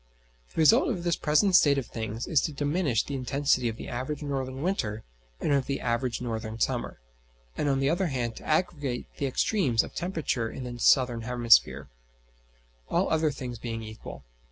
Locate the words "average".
3.87-4.23, 5.79-6.23